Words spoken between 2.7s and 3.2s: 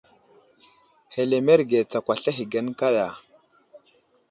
kaya.